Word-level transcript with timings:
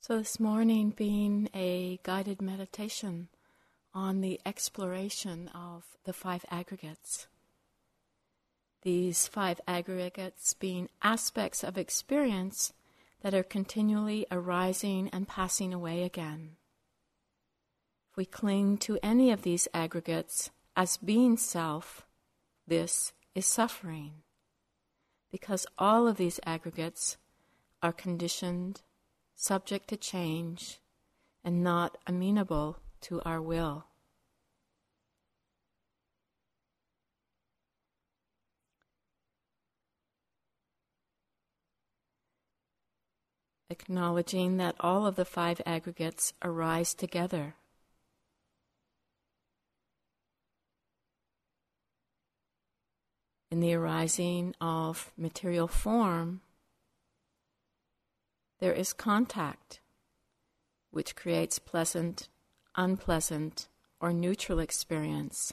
So, 0.00 0.16
this 0.16 0.38
morning 0.38 0.90
being 0.90 1.50
a 1.52 1.98
guided 2.04 2.40
meditation 2.40 3.28
on 3.92 4.20
the 4.20 4.40
exploration 4.46 5.48
of 5.48 5.84
the 6.04 6.12
five 6.12 6.44
aggregates. 6.50 7.26
These 8.82 9.26
five 9.26 9.60
aggregates 9.66 10.54
being 10.54 10.88
aspects 11.02 11.64
of 11.64 11.76
experience 11.76 12.72
that 13.22 13.34
are 13.34 13.42
continually 13.42 14.24
arising 14.30 15.10
and 15.12 15.26
passing 15.26 15.74
away 15.74 16.04
again. 16.04 16.52
If 18.10 18.16
we 18.16 18.24
cling 18.24 18.78
to 18.78 18.98
any 19.02 19.32
of 19.32 19.42
these 19.42 19.66
aggregates 19.74 20.50
as 20.76 20.96
being 20.96 21.36
self, 21.36 22.06
this 22.66 23.12
is 23.34 23.46
suffering, 23.46 24.22
because 25.30 25.66
all 25.76 26.06
of 26.06 26.16
these 26.16 26.40
aggregates 26.46 27.16
are 27.82 27.92
conditioned 27.92 28.80
subject 29.40 29.86
to 29.86 29.96
change, 29.96 30.80
and 31.44 31.62
not 31.62 31.96
amenable 32.08 32.76
to 33.00 33.22
our 33.22 33.40
will. 33.40 33.84
Acknowledging 43.70 44.56
that 44.56 44.74
all 44.80 45.06
of 45.06 45.14
the 45.14 45.24
five 45.24 45.62
aggregates 45.64 46.32
arise 46.42 46.92
together. 46.92 47.54
In 53.52 53.60
the 53.60 53.72
arising 53.72 54.56
of 54.60 55.12
material 55.16 55.68
form, 55.68 56.40
there 58.60 58.72
is 58.72 58.92
contact, 58.92 59.80
which 60.90 61.14
creates 61.14 61.58
pleasant, 61.58 62.28
unpleasant, 62.76 63.68
or 64.00 64.12
neutral 64.12 64.58
experience. 64.58 65.52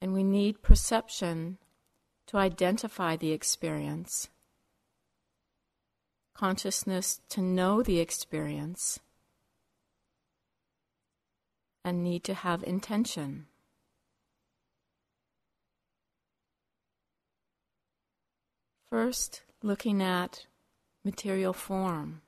And 0.00 0.12
we 0.12 0.22
need 0.22 0.62
perception 0.62 1.58
to 2.26 2.36
identify 2.36 3.16
the 3.16 3.32
experience, 3.32 4.28
consciousness 6.34 7.20
to 7.30 7.40
know 7.40 7.82
the 7.82 8.00
experience, 8.00 8.98
and 11.84 12.02
need 12.02 12.24
to 12.24 12.34
have 12.34 12.62
intention. 12.64 13.46
First, 18.94 19.42
looking 19.60 20.00
at 20.00 20.46
material 21.04 21.52
form. 21.52 22.22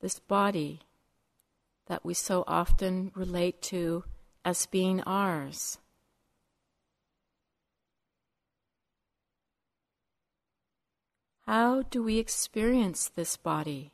This 0.00 0.18
body 0.18 0.80
that 1.86 2.02
we 2.02 2.14
so 2.14 2.44
often 2.46 3.12
relate 3.14 3.60
to 3.64 4.04
as 4.42 4.64
being 4.64 5.02
ours. 5.02 5.76
How 11.44 11.82
do 11.82 12.02
we 12.02 12.16
experience 12.16 13.10
this 13.14 13.36
body? 13.36 13.92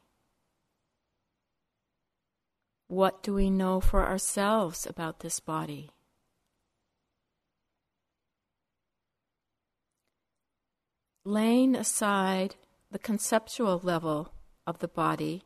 What 2.86 3.24
do 3.24 3.34
we 3.34 3.50
know 3.50 3.80
for 3.80 4.06
ourselves 4.06 4.86
about 4.86 5.18
this 5.18 5.40
body? 5.40 5.95
Laying 11.26 11.74
aside 11.74 12.54
the 12.92 13.00
conceptual 13.00 13.80
level 13.82 14.32
of 14.64 14.78
the 14.78 14.86
body 14.86 15.42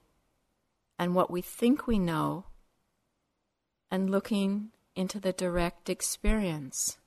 and 0.99 1.15
what 1.15 1.31
we 1.31 1.41
think 1.41 1.87
we 1.87 1.99
know 1.99 2.45
and 3.91 4.11
looking 4.11 4.73
into 4.95 5.19
the 5.19 5.33
direct 5.33 5.89
experience. 5.89 6.99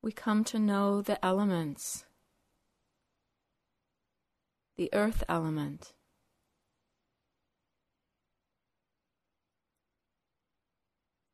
We 0.00 0.12
come 0.12 0.44
to 0.44 0.60
know 0.60 1.02
the 1.02 1.22
elements, 1.24 2.04
the 4.76 4.88
earth 4.92 5.24
element, 5.28 5.94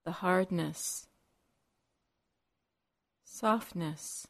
the 0.05 0.13
hardness, 0.13 1.07
softness. 3.25 4.27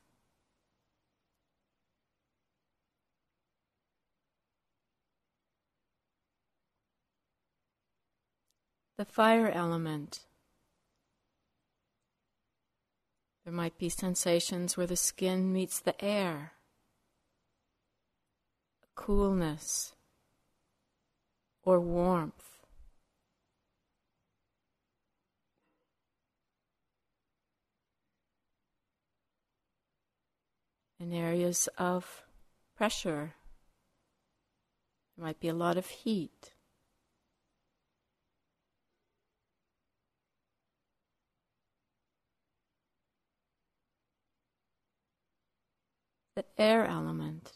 The 8.98 9.04
fire 9.06 9.50
element. 9.50 10.26
There 13.44 13.52
might 13.52 13.76
be 13.76 13.88
sensations 13.88 14.76
where 14.76 14.86
the 14.86 14.96
skin 14.96 15.52
meets 15.52 15.80
the 15.80 16.00
air, 16.04 16.52
coolness 18.94 19.94
or 21.64 21.80
warmth. 21.80 22.51
In 31.02 31.12
areas 31.12 31.68
of 31.76 32.22
pressure. 32.76 33.34
There 35.16 35.24
might 35.26 35.40
be 35.40 35.48
a 35.48 35.54
lot 35.54 35.76
of 35.76 35.86
heat. 35.86 36.52
The 46.36 46.44
air 46.56 46.86
element, 46.86 47.52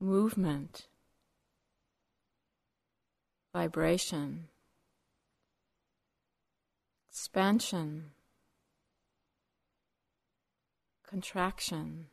movement, 0.00 0.86
vibration, 3.52 4.48
expansion 7.10 8.12
contraction. 11.08 12.06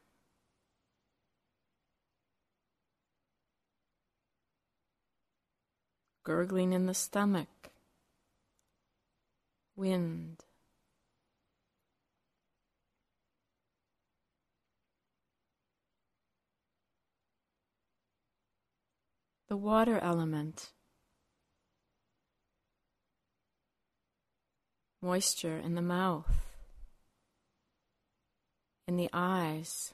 Gurgling 6.23 6.73
in 6.73 6.87
the 6.87 6.93
stomach, 6.93 7.69
wind. 9.75 10.45
The 19.49 19.57
water 19.57 19.99
element, 19.99 20.71
moisture 25.01 25.57
in 25.57 25.75
the 25.75 25.83
mouth 25.83 26.44
in 28.87 28.97
the 28.97 29.09
eyes. 29.13 29.93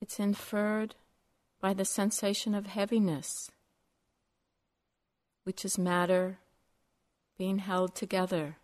It's 0.00 0.20
inferred 0.20 0.94
by 1.60 1.72
the 1.74 1.84
sensation 1.84 2.54
of 2.54 2.66
heaviness, 2.66 3.50
which 5.44 5.64
is 5.64 5.78
matter 5.78 6.38
being 7.38 7.58
held 7.58 7.94
together. 7.94 8.56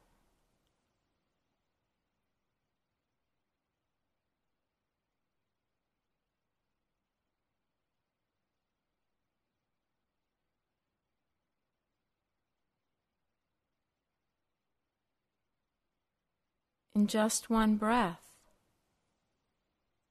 In 16.94 17.06
just 17.06 17.50
one 17.50 17.76
breath. 17.76 18.20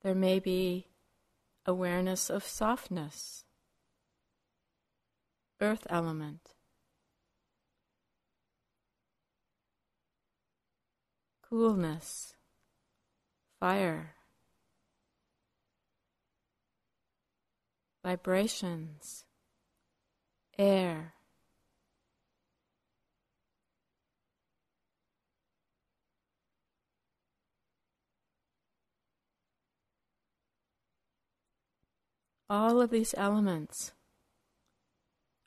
There 0.04 0.16
may 0.16 0.40
be 0.40 0.88
awareness 1.66 2.30
of 2.30 2.44
softness, 2.44 3.46
earth 5.60 5.86
element, 5.90 6.56
coolness, 11.48 12.34
fire, 13.60 14.16
vibrations, 18.04 19.26
air. 20.58 21.14
All 32.54 32.82
of 32.82 32.90
these 32.90 33.16
elements 33.18 33.94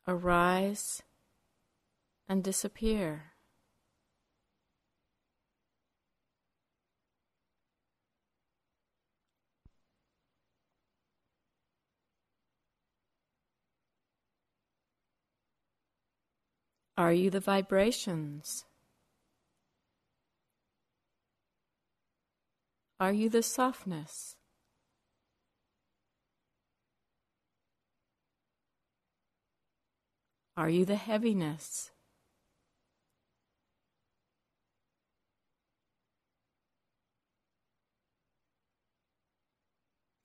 arise 0.09 1.03
and 2.27 2.43
disappear. 2.43 3.35
Are 16.97 17.13
you 17.13 17.29
the 17.29 17.41
vibrations? 17.41 18.65
Are 22.99 23.13
you 23.13 23.29
the 23.29 23.43
softness? 23.43 24.37
Are 30.57 30.71
you 30.71 30.85
the 30.85 30.95
heaviness? 30.95 31.91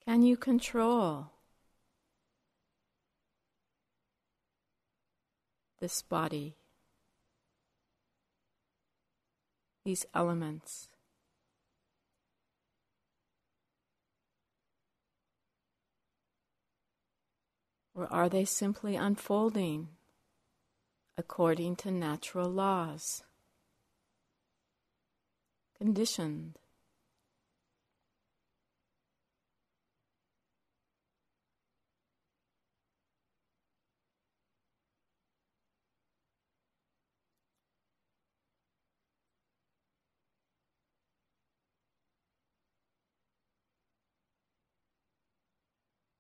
Can 0.06 0.22
you 0.22 0.38
control 0.38 1.32
this 5.80 6.02
body, 6.02 6.56
these 9.84 10.06
elements? 10.14 10.90
Or 17.96 18.12
are 18.12 18.30
they 18.30 18.46
simply 18.46 18.96
unfolding 18.96 19.90
according 21.20 21.76
to 21.76 21.92
natural 21.92 22.50
laws? 22.50 23.24
Conditioned. 25.78 26.58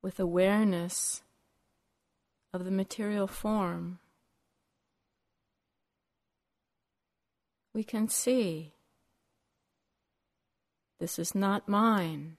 with 0.02 0.18
awareness 0.18 1.22
of 2.54 2.64
the 2.64 2.72
material 2.72 3.28
form, 3.28 4.00
we 7.80 7.84
can 7.86 8.10
see 8.10 8.74
this 11.00 11.18
is 11.18 11.34
not 11.34 11.70
mine. 11.70 12.36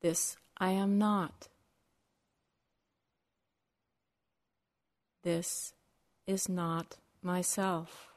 This 0.00 0.36
I 0.56 0.70
am 0.70 0.98
not. 0.98 1.48
This 5.24 5.72
is 6.28 6.48
not 6.48 6.98
myself. 7.22 8.15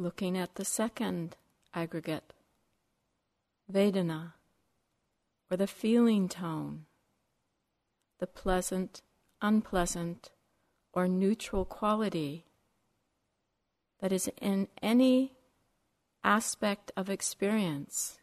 Looking 0.00 0.38
at 0.38 0.54
the 0.54 0.64
second 0.64 1.36
aggregate, 1.74 2.32
Vedana, 3.70 4.32
or 5.50 5.58
the 5.58 5.66
feeling 5.66 6.26
tone, 6.26 6.86
the 8.18 8.26
pleasant, 8.26 9.02
unpleasant, 9.42 10.30
or 10.94 11.06
neutral 11.06 11.66
quality 11.66 12.46
that 14.00 14.10
is 14.10 14.30
in 14.40 14.68
any 14.80 15.34
aspect 16.24 16.90
of 16.96 17.10
experience, 17.10 18.20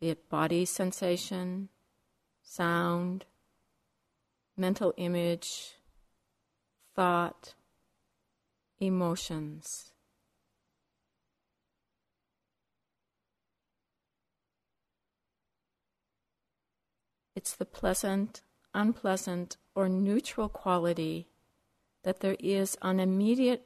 be 0.00 0.08
it 0.08 0.28
body 0.28 0.64
sensation, 0.64 1.68
sound, 2.42 3.24
mental 4.56 4.92
image, 4.96 5.76
thought, 6.96 7.54
emotions. 8.80 9.92
It's 17.38 17.54
the 17.54 17.64
pleasant, 17.64 18.42
unpleasant, 18.74 19.58
or 19.76 19.88
neutral 19.88 20.48
quality 20.48 21.28
that 22.02 22.18
there 22.18 22.36
is 22.40 22.76
an 22.82 22.98
immediate 22.98 23.64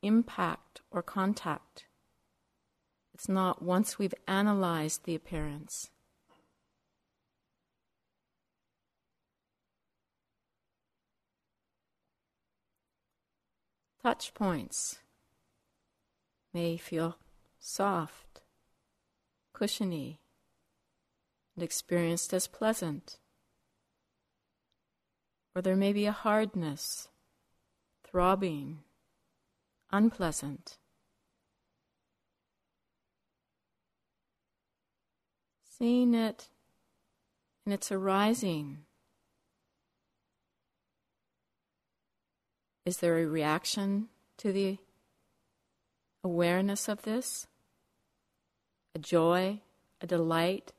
impact 0.00 0.80
or 0.90 1.02
contact. 1.02 1.84
It's 3.12 3.28
not 3.28 3.60
once 3.60 3.98
we've 3.98 4.14
analyzed 4.26 5.04
the 5.04 5.14
appearance. 5.14 5.90
Touch 14.02 14.32
points 14.32 15.00
may 16.54 16.78
feel 16.78 17.18
soft, 17.58 18.40
cushiony, 19.52 20.19
and 21.60 21.64
experienced 21.66 22.32
as 22.32 22.46
pleasant. 22.46 23.18
Or 25.54 25.60
there 25.60 25.76
may 25.76 25.92
be 25.92 26.06
a 26.06 26.12
hardness, 26.12 27.08
throbbing, 28.02 28.78
unpleasant. 29.92 30.78
Seeing 35.68 36.14
it 36.14 36.48
in 37.66 37.72
its 37.72 37.92
arising. 37.92 38.78
Is 42.86 42.98
there 42.98 43.18
a 43.18 43.26
reaction 43.26 44.08
to 44.38 44.50
the 44.50 44.78
awareness 46.24 46.88
of 46.88 47.02
this? 47.02 47.46
A 48.94 48.98
joy, 48.98 49.60
a 50.00 50.06
delight, 50.06 50.72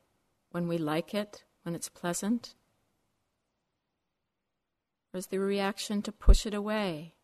when 0.51 0.67
we 0.67 0.77
like 0.77 1.13
it, 1.13 1.43
when 1.63 1.75
it's 1.75 1.89
pleasant? 1.89 2.55
Or 5.13 5.17
is 5.17 5.27
the 5.27 5.39
reaction 5.39 6.01
to 6.03 6.11
push 6.11 6.45
it 6.45 6.53
away? 6.53 7.15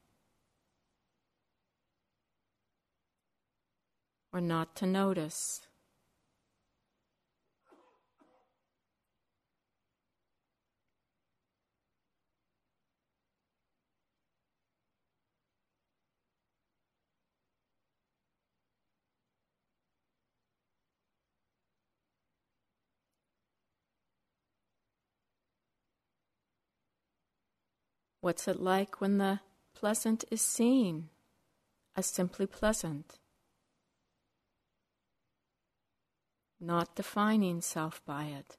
Or 4.33 4.41
not 4.41 4.75
to 4.77 4.85
notice? 4.85 5.66
What's 28.27 28.45
it 28.45 28.59
like 28.59 28.99
when 28.99 29.19
the 29.19 29.39
pleasant 29.73 30.25
is 30.29 30.41
seen 30.41 31.07
as 31.95 32.07
simply 32.07 32.45
pleasant? 32.45 33.19
Not 36.59 36.93
defining 36.93 37.61
self 37.61 38.03
by 38.05 38.25
it. 38.25 38.57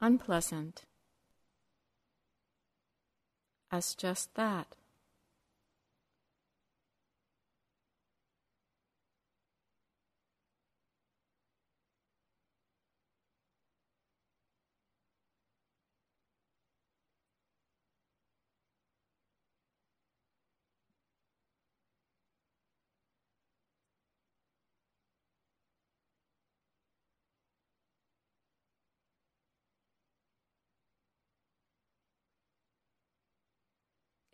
Unpleasant 0.00 0.84
as 3.70 3.94
just 3.94 4.34
that. 4.36 4.74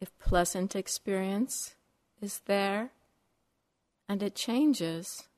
If 0.00 0.19
pleasant 0.19 0.75
experience 0.75 1.75
is 2.21 2.40
there 2.47 2.90
and 4.09 4.23
it 4.23 4.35
changes, 4.35 5.28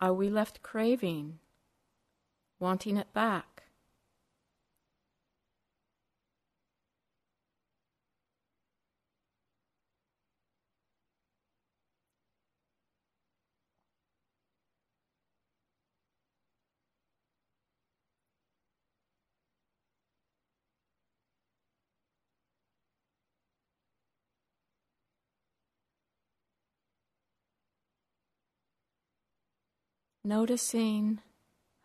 are 0.00 0.12
we 0.12 0.28
left 0.28 0.62
craving, 0.62 1.38
wanting 2.58 2.96
it 2.96 3.12
back? 3.12 3.53
Noticing 30.24 31.20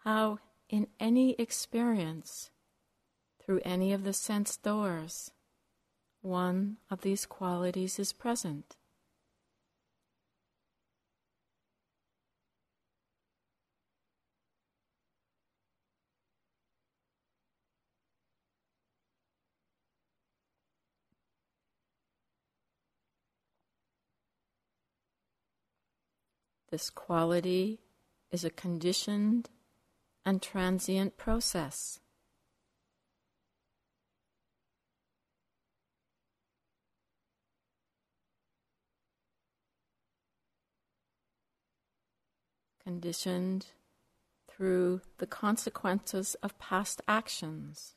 how, 0.05 0.39
in 0.69 0.88
any 1.00 1.31
experience, 1.34 2.50
through 3.43 3.62
any 3.65 3.91
of 3.91 4.03
the 4.03 4.13
sense 4.13 4.55
doors, 4.55 5.31
one 6.22 6.77
of 6.89 7.01
these 7.01 7.25
qualities 7.25 8.00
is 8.00 8.13
present. 8.13 8.77
This 26.72 26.91
quality 26.91 27.79
is 28.31 28.43
a 28.43 28.50
conditioned 28.50 29.50
and 30.25 30.41
transient 30.41 31.17
process. 31.17 32.00
Conditioned 42.83 43.67
through 44.48 45.01
the 45.17 45.27
consequences 45.27 46.36
of 46.41 46.57
past 46.59 47.01
actions. 47.07 47.95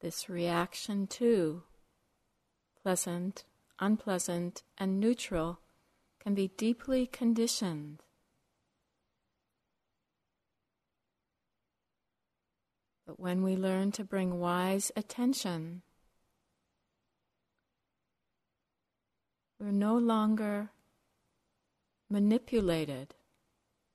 This 0.00 0.28
reaction 0.28 1.08
to 1.08 1.62
pleasant, 2.82 3.44
unpleasant, 3.80 4.62
and 4.78 5.00
neutral 5.00 5.58
can 6.20 6.34
be 6.34 6.48
deeply 6.56 7.06
conditioned. 7.06 8.04
But 13.06 13.18
when 13.18 13.42
we 13.42 13.56
learn 13.56 13.90
to 13.92 14.04
bring 14.04 14.38
wise 14.38 14.92
attention, 14.94 15.82
we're 19.58 19.72
no 19.72 19.96
longer 19.96 20.70
manipulated 22.08 23.14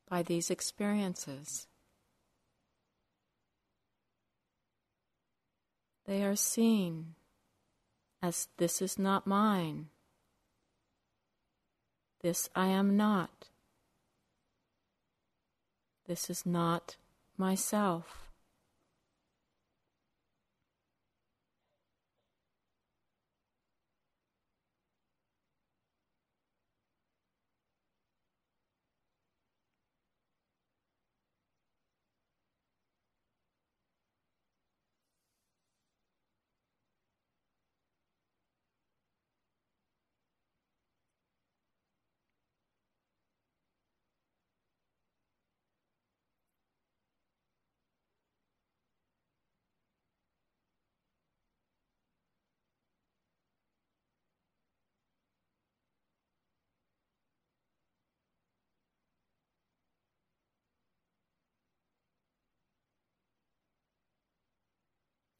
by 0.09 0.21
these 0.23 0.49
experiences. 0.49 1.67
They 6.05 6.23
are 6.23 6.35
seen 6.35 7.15
as 8.21 8.47
this 8.57 8.81
is 8.81 8.99
not 8.99 9.25
mine. 9.27 9.87
This 12.21 12.49
I 12.55 12.67
am 12.67 12.95
not. 12.95 13.49
This 16.07 16.29
is 16.29 16.45
not 16.45 16.97
myself. 17.37 18.22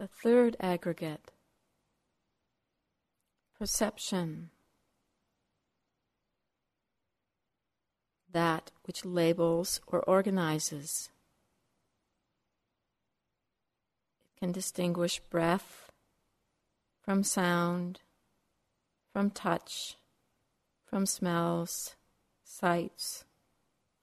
The 0.03 0.09
third 0.09 0.57
aggregate 0.59 1.31
perception. 3.57 4.49
That 8.29 8.71
which 8.83 9.05
labels 9.05 9.79
or 9.87 10.01
organizes. 10.01 11.09
It 14.25 14.39
can 14.41 14.51
distinguish 14.51 15.21
breath 15.21 15.89
from 17.01 17.23
sound, 17.23 18.01
from 19.13 19.29
touch, 19.29 19.95
from 20.85 21.05
smells, 21.05 21.95
sights, 22.43 23.23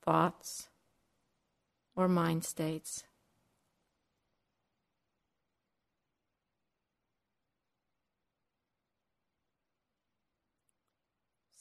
thoughts, 0.03 0.71
or 1.95 2.09
mind 2.09 2.47
states. 2.47 3.05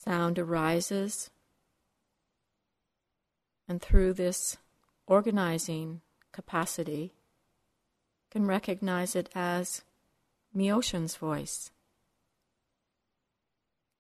Sound 0.09 0.39
arises, 0.39 1.29
and 3.67 3.79
through 3.79 4.13
this 4.13 4.57
organizing 5.05 6.01
capacity, 6.31 7.13
can 8.31 8.47
recognize 8.47 9.15
it 9.15 9.29
as 9.35 9.83
Myoshin's 10.57 11.15
voice, 11.15 11.69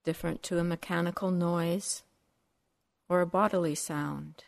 different 0.03 0.41
to 0.41 0.57
a 0.57 0.63
mechanical 0.63 1.29
noise 1.29 2.01
or 3.07 3.21
a 3.21 3.27
bodily 3.27 3.75
sound. 3.75 4.45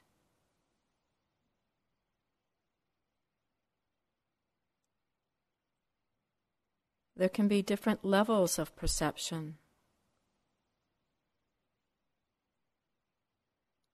There 7.16 7.30
can 7.30 7.48
be 7.48 7.62
different 7.62 8.04
levels 8.04 8.58
of 8.58 8.76
perception. 8.76 9.58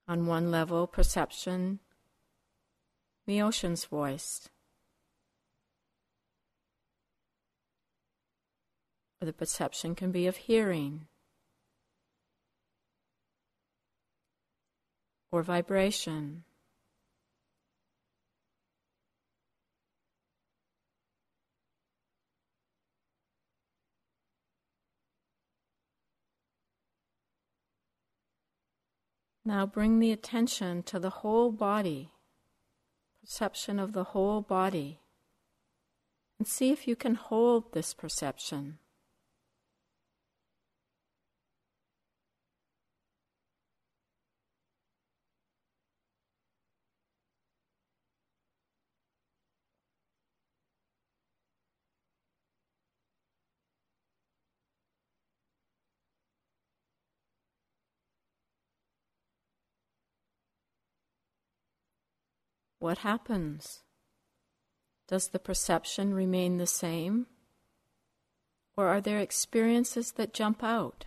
On 0.07 0.25
one 0.25 0.51
level, 0.51 0.87
perception, 0.87 1.79
Myoshin's 3.27 3.85
voice. 3.85 4.49
Or 9.21 9.25
the 9.25 9.33
perception 9.33 9.95
can 9.95 10.11
be 10.11 10.27
of 10.27 10.37
hearing 10.37 11.07
or 15.31 15.43
vibration. 15.43 16.43
Now 29.47 29.65
bring 29.65 29.99
the 29.99 30.11
attention 30.11 30.83
to 30.83 30.99
the 30.99 31.09
whole 31.09 31.53
body, 31.53 32.11
perception 33.21 33.79
of 33.79 33.93
the 33.93 34.03
whole 34.03 34.41
body, 34.41 34.99
and 36.37 36.45
see 36.45 36.71
if 36.71 36.85
you 36.85 36.97
can 36.97 37.15
hold 37.15 37.71
this 37.71 37.93
perception. 37.93 38.79
What 62.79 62.99
happens? 62.99 63.81
Does 65.07 65.29
the 65.29 65.39
perception 65.39 66.13
remain 66.13 66.57
the 66.57 66.67
same? 66.67 67.27
Or 68.75 68.87
are 68.87 69.01
there 69.01 69.19
experiences 69.19 70.11
that 70.13 70.33
jump 70.33 70.63
out? 70.63 71.05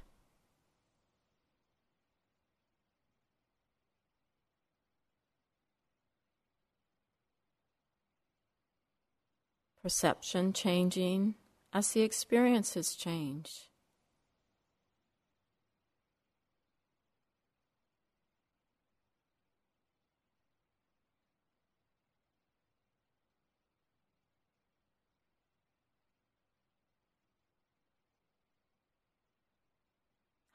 Perception 9.83 10.53
changing 10.53 11.37
as 11.73 11.93
the 11.93 12.03
experiences 12.03 12.95
change. 12.95 13.70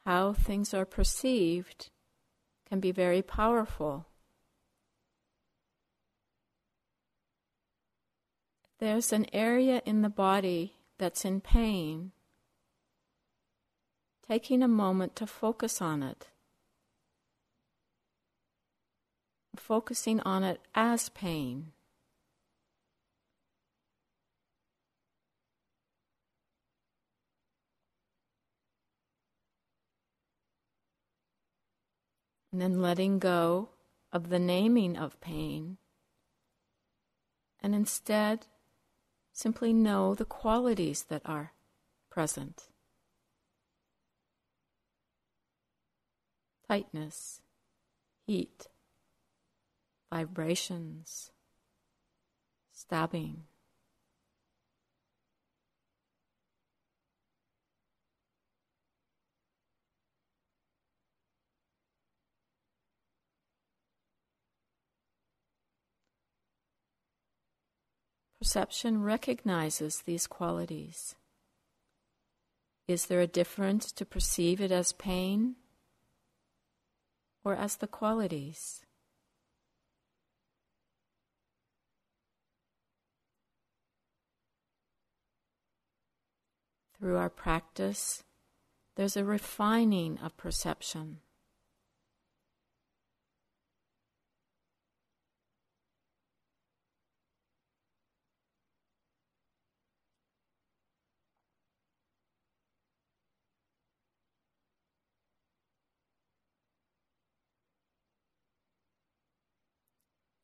How 0.06 0.34
things 0.34 0.74
are 0.74 0.86
perceived 0.86 1.90
can 2.70 2.80
be 2.80 2.92
very 2.92 3.22
powerful. 3.22 4.06
There's 8.80 9.12
an 9.12 9.26
area 9.34 9.82
in 9.86 10.02
the 10.02 10.10
body 10.10 10.74
that's 10.98 11.26
in 11.26 11.42
pain, 11.42 12.12
taking 14.28 14.62
a 14.62 14.68
moment 14.68 15.16
to 15.16 15.26
focus 15.26 15.82
on 15.82 16.04
it, 16.04 16.28
focusing 19.56 20.20
on 20.22 20.44
it 20.44 20.62
as 20.76 21.10
pain. 21.10 21.72
And 32.56 32.62
then 32.62 32.82
letting 32.82 33.20
go 33.20 33.72
of 34.14 34.30
the 34.30 34.40
naming 34.40 34.96
of 34.96 35.20
pain. 35.20 35.76
And 37.62 37.76
instead, 37.76 38.48
simply 39.34 39.74
know 39.74 40.16
the 40.16 40.24
qualities 40.24 41.04
that 41.10 41.22
are 41.26 41.52
present 42.10 42.70
tightness, 46.66 47.42
heat, 48.26 48.70
vibrations, 50.10 51.32
stabbing. 52.72 53.44
Perception 68.46 69.02
recognizes 69.02 70.04
these 70.06 70.28
qualities. 70.28 71.16
Is 72.88 73.08
there 73.08 73.20
a 73.20 73.26
difference 73.26 73.92
to 73.94 74.06
perceive 74.06 74.62
it 74.62 74.72
as 74.72 74.94
pain 74.94 75.56
or 77.44 77.56
as 77.56 77.78
the 77.78 77.88
qualities? 77.88 78.84
Through 87.00 87.18
our 87.18 87.32
practice, 87.32 88.22
there's 88.96 89.18
a 89.18 89.26
refining 89.26 90.20
of 90.20 90.38
perception. 90.38 91.22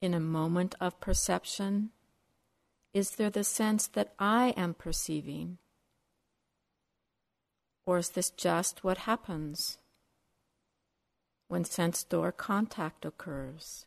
In 0.01 0.13
a 0.13 0.19
moment 0.19 0.75
of 0.81 0.99
perception? 0.99 1.91
Is 2.93 3.11
there 3.11 3.29
the 3.29 3.43
sense 3.43 3.87
that 3.87 4.13
I 4.19 4.49
am 4.57 4.73
perceiving? 4.73 5.59
Or 7.85 7.99
is 7.99 8.09
this 8.09 8.29
just 8.29 8.83
what 8.83 8.99
happens 8.99 9.77
when 11.47 11.63
sense 11.63 12.03
door 12.03 12.31
contact 12.31 13.05
occurs? 13.05 13.85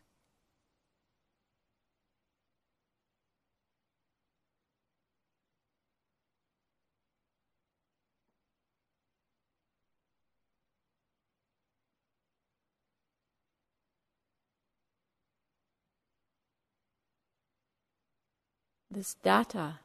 This 18.95 19.15
data 19.23 19.79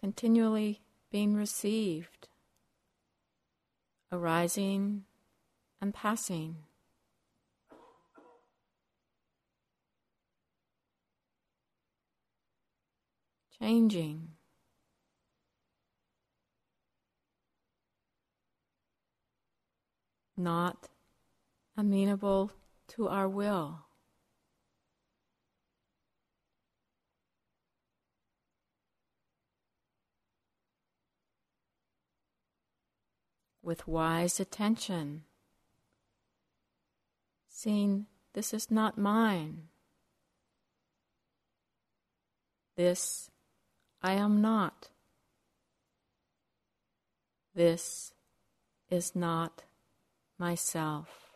continually 0.00 0.80
being 1.12 1.34
received, 1.34 2.28
arising 4.10 5.04
and 5.82 5.92
passing. 5.92 6.56
Changing. 13.60 14.30
not 20.40 20.88
amenable 21.76 22.52
to 22.86 23.08
our 23.08 23.28
will. 23.28 23.87
With 33.68 33.86
wise 33.86 34.40
attention, 34.40 35.24
seeing 37.50 38.06
this 38.32 38.54
is 38.54 38.70
not 38.70 38.96
mine. 38.96 39.64
This 42.76 43.30
I 44.02 44.14
am 44.14 44.40
not. 44.40 44.88
This 47.54 48.14
is 48.88 49.14
not 49.14 49.64
myself. 50.38 51.27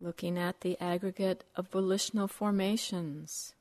Looking 0.00 0.38
at 0.38 0.60
the 0.60 0.78
aggregate 0.80 1.44
of 1.54 1.68
volitional 1.68 2.28
formations, 2.28 3.54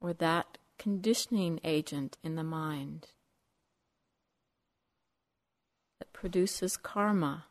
or 0.00 0.12
that 0.12 0.58
conditioning 0.78 1.58
agent 1.64 2.16
in 2.22 2.36
the 2.36 2.44
mind 2.44 3.08
that 5.98 6.12
produces 6.12 6.76
karma. 6.76 7.47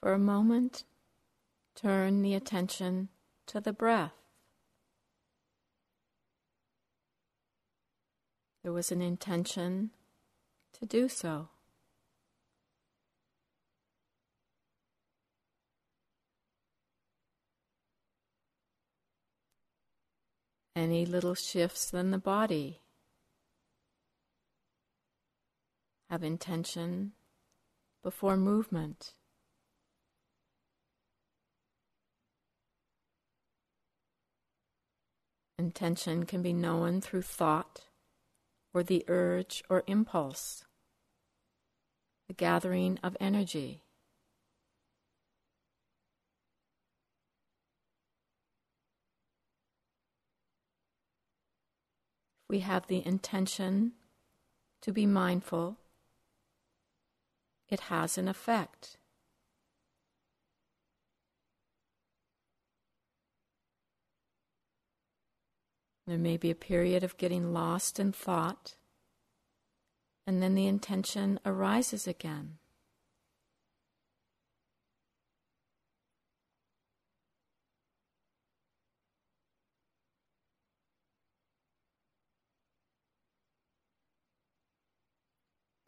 For 0.00 0.12
a 0.12 0.18
moment, 0.18 0.84
turn 1.74 2.22
the 2.22 2.34
attention 2.34 3.08
to 3.46 3.60
the 3.60 3.72
breath. 3.72 4.12
There 8.62 8.72
was 8.72 8.92
an 8.92 9.02
intention 9.02 9.90
to 10.74 10.86
do 10.86 11.08
so. 11.08 11.48
Any 20.76 21.04
little 21.04 21.34
shifts 21.34 21.92
in 21.92 22.12
the 22.12 22.18
body 22.18 22.82
have 26.08 26.22
intention 26.22 27.12
before 28.02 28.36
movement. 28.36 29.14
Intention 35.58 36.24
can 36.24 36.40
be 36.40 36.52
known 36.52 37.00
through 37.00 37.22
thought 37.22 37.86
or 38.72 38.84
the 38.84 39.04
urge 39.08 39.64
or 39.68 39.82
impulse, 39.88 40.64
the 42.28 42.34
gathering 42.34 42.98
of 43.02 43.16
energy. 43.18 43.82
We 52.48 52.60
have 52.60 52.86
the 52.86 53.04
intention 53.04 53.92
to 54.82 54.92
be 54.92 55.06
mindful, 55.06 55.76
it 57.68 57.80
has 57.80 58.16
an 58.16 58.28
effect. 58.28 58.97
There 66.08 66.16
may 66.16 66.38
be 66.38 66.50
a 66.50 66.54
period 66.54 67.04
of 67.04 67.18
getting 67.18 67.52
lost 67.52 68.00
in 68.00 68.12
thought, 68.12 68.76
and 70.26 70.42
then 70.42 70.54
the 70.54 70.66
intention 70.66 71.38
arises 71.44 72.08
again. 72.08 72.56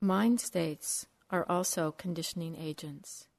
Mind 0.03 0.39
states 0.39 1.07
are 1.31 1.47
also 1.49 1.93
conditioning 1.93 2.57
agents. 2.57 3.30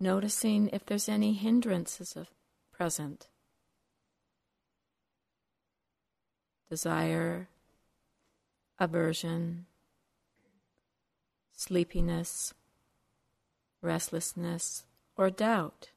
Noticing 0.00 0.68
if 0.72 0.84
there's 0.86 1.08
any 1.08 1.32
hindrances 1.34 2.16
of 2.16 2.28
present. 2.72 3.28
Desire, 6.70 7.48
aversion, 8.78 9.66
sleepiness, 11.52 12.54
restlessness, 13.80 14.84
or 15.16 15.30
doubt. 15.30 15.90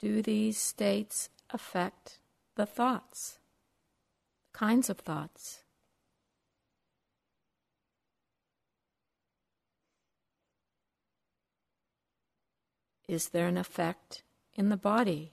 Do 0.00 0.22
these 0.22 0.56
states 0.56 1.28
affect 1.50 2.20
the 2.54 2.64
thoughts? 2.64 3.39
Kinds 4.60 4.90
of 4.90 4.98
thoughts. 4.98 5.60
Is 13.08 13.30
there 13.30 13.48
an 13.48 13.56
effect 13.56 14.22
in 14.54 14.68
the 14.68 14.76
body? 14.76 15.32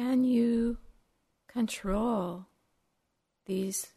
Can 0.00 0.24
you 0.24 0.78
control 1.46 2.46
these 3.44 3.92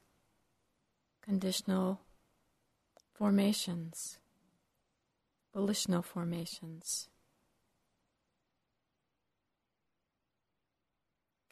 conditional 1.24 2.02
formations? 3.14 4.20
volitional 5.54 6.02
formations. 6.02 7.08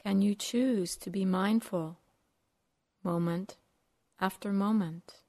Can 0.04 0.20
you 0.20 0.34
choose 0.34 0.96
to 0.96 1.08
be 1.08 1.24
mindful 1.24 1.96
moment 3.02 3.56
after 4.20 4.52
moment? 4.52 5.22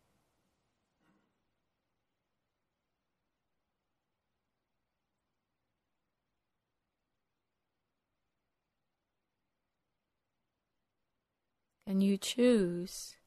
Can 11.86 12.00
you 12.00 12.18
choose 12.18 13.18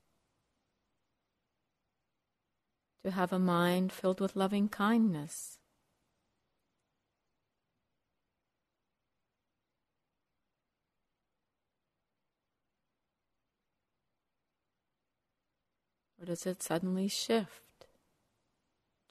to 3.05 3.11
have 3.11 3.33
a 3.33 3.39
mind 3.39 3.93
filled 3.93 4.21
with 4.21 4.35
loving 4.35 4.69
kindness? 4.69 5.59
Or 16.19 16.25
does 16.25 16.47
it 16.47 16.63
suddenly 16.63 17.09
shift, 17.09 17.87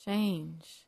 change? 0.03 0.84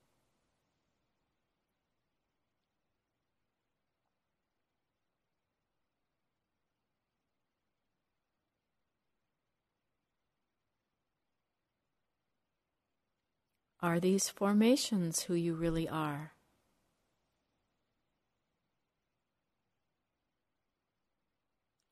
Are 13.79 13.99
these 13.99 14.27
formations 14.29 15.23
who 15.23 15.35
you 15.35 15.53
really 15.53 15.87
are? 15.87 16.33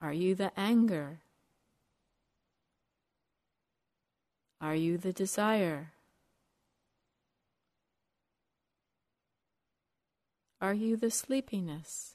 Are 0.02 0.14
you 0.14 0.34
the 0.34 0.52
anger? 0.58 1.22
Are 4.60 4.76
you 4.76 4.98
the 4.98 5.14
desire? 5.14 5.92
Are 10.60 10.74
you 10.74 10.98
the 10.98 11.12
sleepiness? 11.12 12.15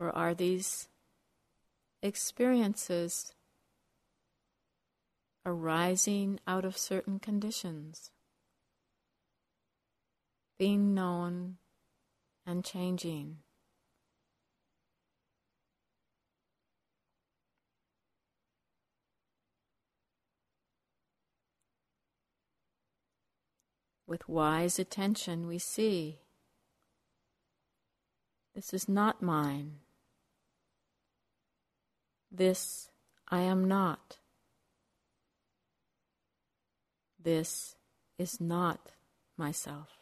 Or 0.00 0.16
are 0.16 0.32
these 0.32 0.88
experiences 2.02 3.34
arising 5.44 6.40
out 6.46 6.64
of 6.64 6.78
certain 6.78 7.18
conditions, 7.18 8.10
being 10.58 10.94
known 10.94 11.58
and 12.46 12.64
changing? 12.64 13.40
With 24.06 24.26
wise 24.26 24.78
attention, 24.78 25.46
we 25.46 25.58
see 25.58 26.20
this 28.54 28.72
is 28.72 28.88
not 28.88 29.20
mine. 29.20 29.80
This 32.30 32.88
I 33.28 33.40
am 33.40 33.66
not. 33.66 34.18
This 37.22 37.76
is 38.18 38.40
not 38.40 38.92
myself. 39.36 39.99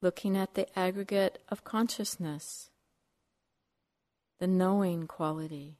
Looking 0.00 0.36
at 0.36 0.54
the 0.54 0.78
aggregate 0.78 1.42
of 1.48 1.64
consciousness, 1.64 2.70
the 4.38 4.46
knowing 4.46 5.06
quality. 5.06 5.78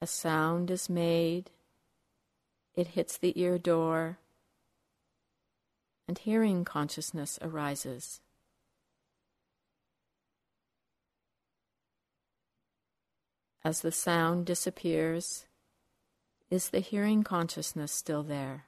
A 0.00 0.06
sound 0.06 0.68
is 0.68 0.90
made, 0.90 1.50
it 2.74 2.88
hits 2.88 3.16
the 3.16 3.38
ear 3.40 3.56
door, 3.56 4.18
and 6.08 6.18
hearing 6.18 6.64
consciousness 6.64 7.38
arises. 7.40 8.20
As 13.64 13.80
the 13.80 13.92
sound 13.92 14.46
disappears, 14.46 15.46
is 16.50 16.70
the 16.70 16.80
hearing 16.80 17.22
consciousness 17.22 17.92
still 17.92 18.24
there? 18.24 18.66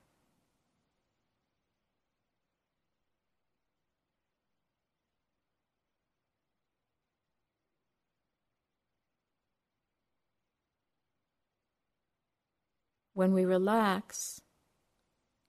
When 13.14 13.32
we 13.32 13.44
relax, 13.44 14.40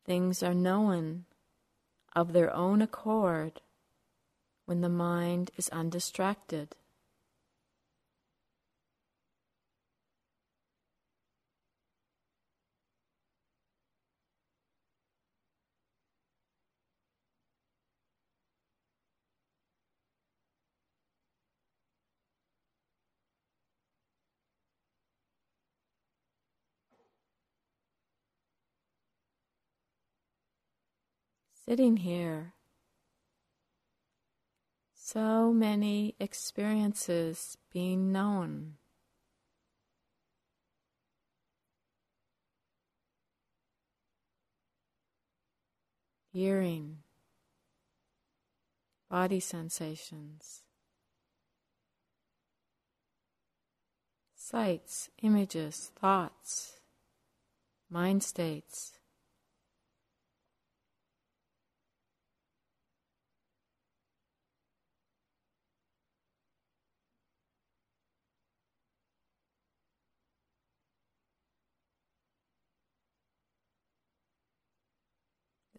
things 0.06 0.44
are 0.44 0.54
known 0.54 1.26
of 2.16 2.32
their 2.32 2.54
own 2.54 2.82
accord 2.82 3.62
when 4.66 4.82
the 4.82 4.90
mind 4.90 5.52
is 5.58 5.68
undistracted. 5.70 6.76
Sitting 31.68 31.98
here, 31.98 32.54
so 34.94 35.52
many 35.52 36.14
experiences 36.20 37.58
being 37.74 38.12
known. 38.12 38.74
Hearing, 46.32 46.98
body 49.10 49.40
sensations, 49.40 50.62
sights, 54.36 55.10
images, 55.24 55.92
thoughts, 56.00 56.74
mind 57.90 58.22
states. 58.22 59.00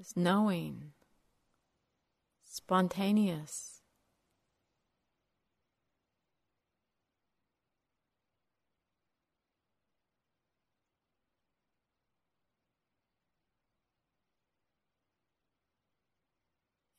is 0.06 0.16
knowing, 0.16 0.92
spontaneous. 2.44 3.72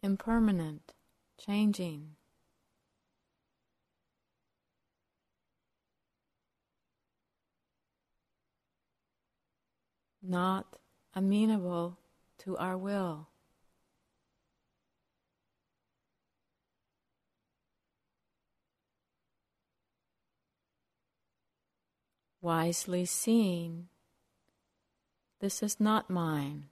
impermanent, 0.03 0.93
changing. 1.37 2.15
Not 10.21 10.77
amenable 11.13 11.97
to 12.39 12.57
our 12.57 12.77
will. 12.77 13.27
Wisely 22.41 23.05
seeing, 23.05 23.87
this 25.39 25.61
is 25.61 25.79
not 25.79 26.09
mine. 26.09 26.65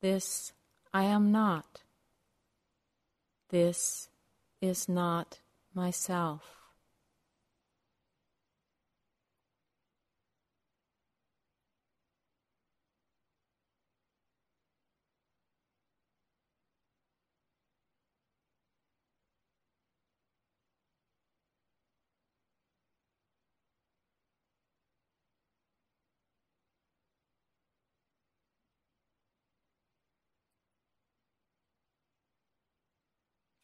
This 0.00 0.52
I 0.92 1.04
am 1.04 1.30
not. 1.30 1.82
This 3.50 4.08
is 4.60 4.88
not 4.88 5.40
myself. 5.74 6.59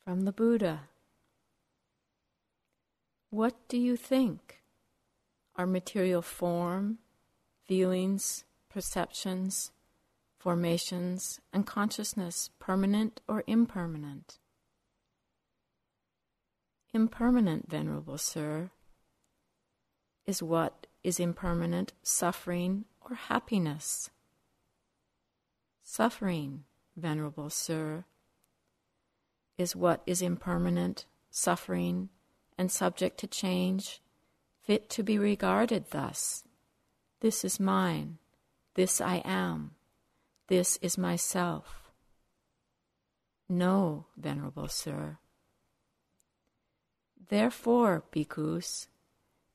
From 0.06 0.20
the 0.20 0.30
Buddha. 0.30 0.82
What 3.30 3.54
do 3.66 3.76
you 3.76 3.96
think? 3.96 4.62
Are 5.56 5.66
material 5.66 6.22
form, 6.22 6.98
feelings, 7.66 8.44
perceptions, 8.68 9.72
formations, 10.38 11.40
and 11.52 11.66
consciousness 11.66 12.50
permanent 12.60 13.20
or 13.26 13.42
impermanent? 13.48 14.38
Impermanent, 16.94 17.68
Venerable 17.68 18.16
Sir, 18.16 18.70
is 20.24 20.40
what 20.40 20.86
is 21.02 21.18
impermanent 21.18 21.94
suffering 22.04 22.84
or 23.00 23.16
happiness. 23.16 24.10
Suffering, 25.82 26.62
Venerable 26.96 27.50
Sir, 27.50 28.04
is 29.58 29.76
what 29.76 30.02
is 30.06 30.22
impermanent, 30.22 31.06
suffering, 31.30 32.08
and 32.58 32.70
subject 32.70 33.18
to 33.18 33.26
change, 33.26 34.00
fit 34.62 34.88
to 34.90 35.02
be 35.02 35.18
regarded 35.18 35.86
thus. 35.90 36.44
This 37.20 37.44
is 37.44 37.60
mine, 37.60 38.18
this 38.74 39.00
I 39.00 39.22
am, 39.24 39.72
this 40.48 40.78
is 40.82 40.98
myself. 40.98 41.90
No, 43.48 44.06
Venerable 44.16 44.68
Sir. 44.68 45.18
Therefore, 47.28 48.04
bhikkhus, 48.12 48.86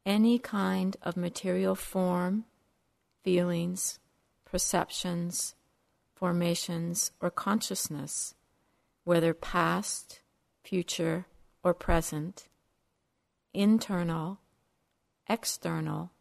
any 0.06 0.40
kind 0.40 0.98
of 1.02 1.16
material 1.16 1.76
form, 1.76 2.46
feelings, 3.24 4.00
perceptions, 4.46 5.56
formations, 6.16 7.12
or 7.22 7.30
consciousness 7.30 8.36
whether 9.04 9.34
past, 9.34 10.22
future, 10.64 11.26
or 11.64 11.74
present, 11.74 12.48
internal, 13.54 14.40
external, 15.28 16.12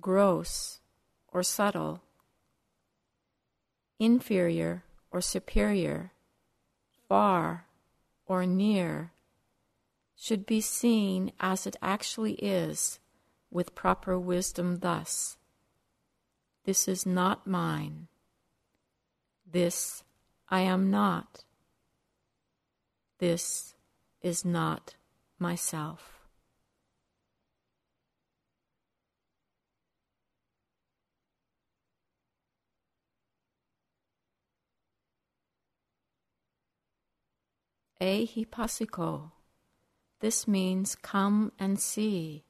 gross, 0.00 0.80
or 1.28 1.42
subtle, 1.42 2.02
inferior 3.98 4.84
or 5.10 5.20
superior, 5.20 6.12
far 7.08 7.66
or 8.26 8.46
near, 8.46 9.12
should 10.16 10.46
be 10.46 10.60
seen 10.60 11.32
as 11.40 11.66
it 11.66 11.76
actually 11.80 12.34
is 12.34 12.98
with 13.50 13.74
proper 13.74 14.18
wisdom 14.18 14.78
thus 14.78 15.36
This 16.64 16.86
is 16.86 17.06
not 17.06 17.46
mine. 17.46 18.08
This 19.50 20.04
I 20.48 20.60
am 20.60 20.90
not. 20.90 21.44
This 23.20 23.74
is 24.22 24.46
not 24.46 24.94
myself. 25.38 26.22
Ehipassiko. 38.00 39.32
This 40.20 40.48
means 40.48 40.94
come 40.94 41.52
and 41.58 41.78
see. 41.78 42.44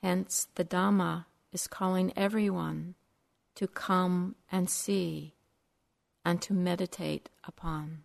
Hence, 0.00 0.46
the 0.54 0.64
Dhamma 0.64 1.24
is 1.52 1.66
calling 1.66 2.12
everyone 2.16 2.94
to 3.56 3.66
come 3.66 4.36
and 4.52 4.70
see 4.70 5.34
and 6.24 6.40
to 6.42 6.54
meditate 6.54 7.28
upon. 7.42 8.04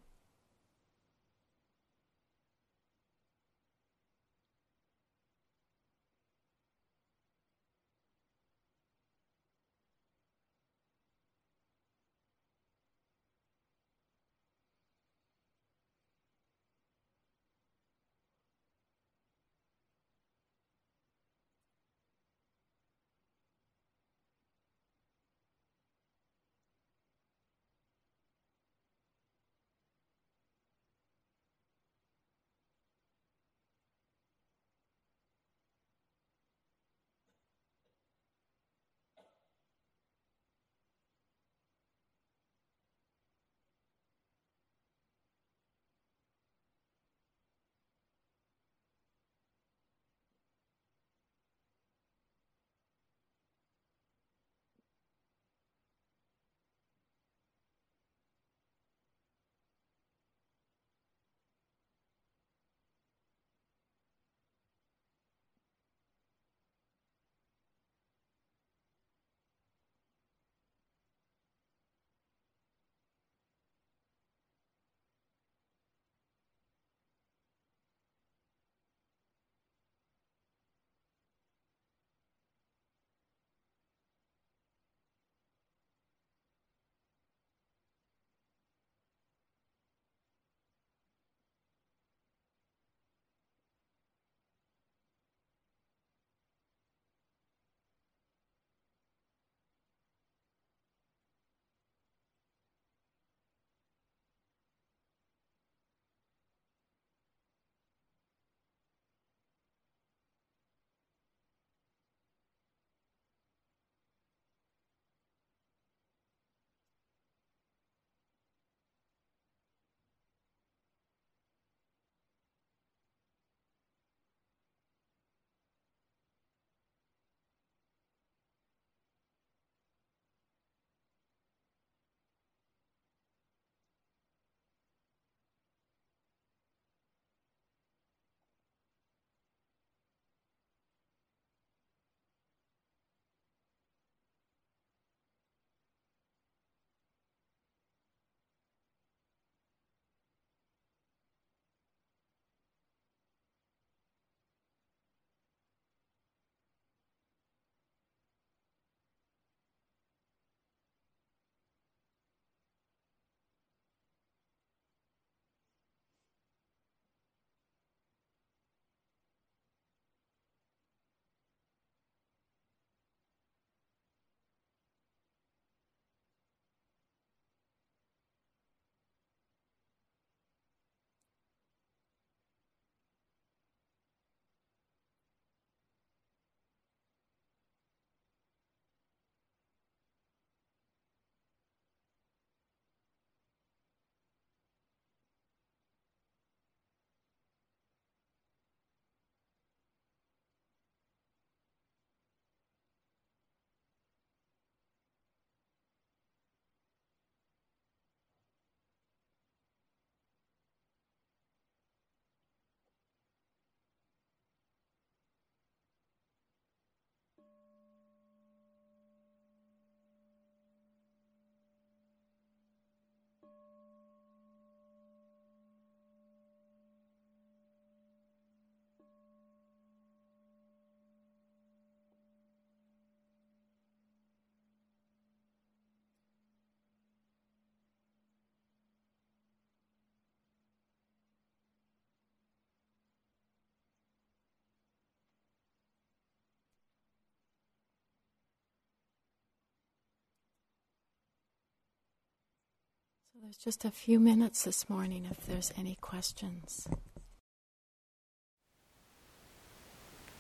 There's 253.44 253.58
just 253.58 253.84
a 253.84 253.92
few 253.92 254.22
minutes 254.22 254.64
this 254.64 254.90
morning 254.90 255.28
if 255.30 255.46
there's 255.46 255.74
any 255.78 255.98
questions. 256.00 256.88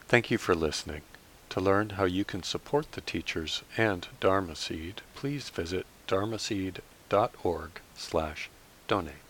Thank 0.08 0.32
you 0.32 0.38
for 0.38 0.56
listening. 0.56 1.01
To 1.49 1.60
learn 1.60 1.89
how 1.91 2.06
you 2.06 2.24
can 2.24 2.43
support 2.43 2.93
the 2.93 3.01
teachers 3.01 3.62
and 3.76 4.08
Dharma 4.22 4.56
Seed, 4.56 5.01
please 5.16 5.49
visit 5.49 5.86
dharmaseed.org 6.08 7.72
slash 7.93 8.49
donate. 8.88 9.22